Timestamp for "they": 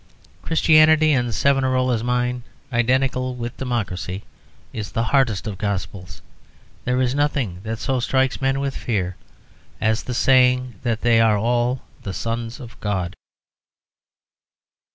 11.01-11.19